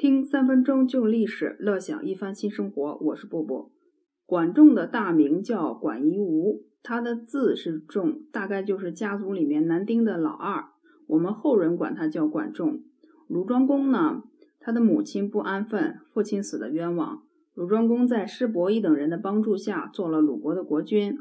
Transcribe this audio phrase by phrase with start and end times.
[0.00, 2.96] 听三分钟旧历史，乐享一番新生活。
[3.02, 3.70] 我是波波。
[4.24, 10.64] 管仲的大名叫管夷吾，他的字是仲，大概就是家族里面男丁的老二。
[11.06, 12.80] 我们后人管他叫管仲。
[13.28, 14.22] 鲁庄公呢，
[14.58, 17.20] 他的母亲不安分，父亲死的冤枉。
[17.52, 21.18] 鲁庄公在师伯夷等人的帮助下，做了鲁国的国君。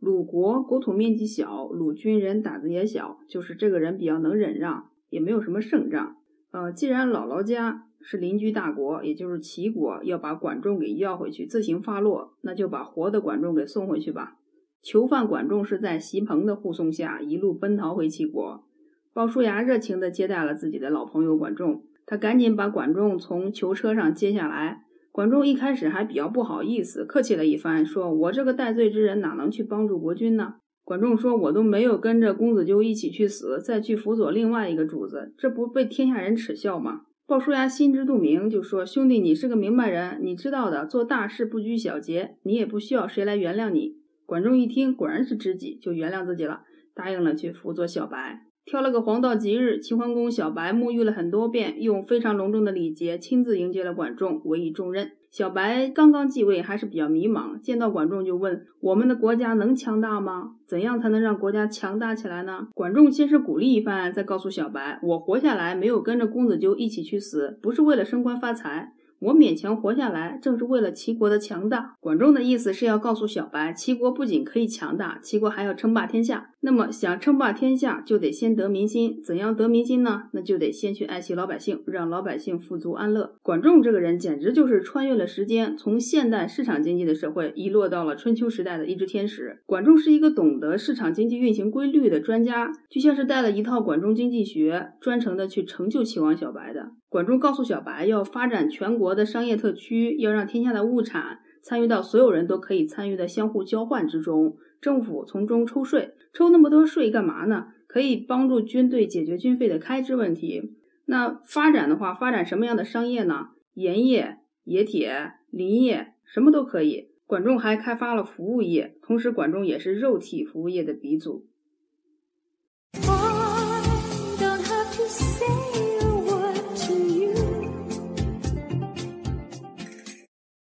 [0.00, 6.16] 鲁国国土面积小，鲁军人胆子也小，就是这个人比较能忍让，也没有什么胜仗。
[6.50, 14.36] 呃，既然姥姥家是邻居大国，也就是齐国，要把管仲给要回去，自行发落，那就把活的管仲给送回去吧。
[14.82, 18.64] 囚犯管仲是在席鹏的护送下，一路奔逃回齐国。
[19.12, 24.84] 鲍叔牙热情地接待了自己的老朋友管仲，他赶紧把管仲从囚车上接下来。
[25.10, 30.54] 管仲一开始还比较不好意思，客气了一番，说：“我这个戴罪之人哪能去帮助国君呢？”
[30.84, 46.62] 管仲说：“我都没有跟着公子纠一起去死，再去辅佐另外一个主子，这不被天下人耻笑吗？”鲍叔牙心知肚明，就说：“兄弟，你是个明白人，你知道的，做大事不拘小节，你也不需要谁来原谅你。”管仲一听，果然是知己，就原谅自己了，
[46.94, 48.47] 答应了去辅佐小白。
[48.68, 55.12] 挑了个黄道吉日，齐桓公小白沐浴了很多遍，用非常隆重的礼节亲自迎接了管仲，委以重任。
[55.30, 60.50] 小白刚刚继位，还是比较迷茫，见到管仲就问：“我们的国家能强大吗？
[60.66, 71.96] 怎样才能让国家强大起来呢？”管仲先是鼓励一番，再告诉小白：“我活下来没有跟着公子纠一起去死，不是为了升官发财。”我勉强活下来，正是为了齐国的强大。
[72.00, 76.50] 管仲的意思是要告诉小白，齐国不仅可以强大，齐国还要称霸天下。
[76.60, 79.20] 那么想称霸天下，就得先得民心。
[79.22, 80.24] 怎样得民心呢？
[80.32, 83.34] 那就得先去爱惜老百姓，让老百姓富足安乐。
[83.42, 89.62] 管仲这个人简直就是穿越了时间，从现代市场经济的社会，遗落到了春秋时代的一只天使。
[89.66, 96.90] 管仲是一个懂得市场经济运行规律的专家，就像是带了一套管仲经济学，专程的去成就齐王小白的。
[97.08, 107.68] 管仲告诉小白，要发展全国国的商业特区，要让天下的物产参与到所有人都可以参与的相互交换之中，政府从中抽税，抽那么多税干嘛呢？
[107.86, 110.74] 可以帮助军队解决军费的开支问题。
[111.06, 113.48] 那发展的话，发展什么样的商业呢？
[113.72, 117.08] 盐业、冶铁、林业，什么都可以。
[117.24, 121.46] 管仲还开发了服务业，同时管仲也是肉体服务业的鼻祖。